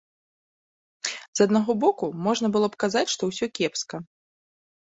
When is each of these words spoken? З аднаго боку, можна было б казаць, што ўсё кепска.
З 1.09 1.47
аднаго 1.49 1.71
боку, 1.85 2.05
можна 2.29 2.51
было 2.57 2.67
б 2.73 2.81
казаць, 2.87 3.07
што 3.17 3.23
ўсё 3.33 3.45
кепска. 3.61 4.05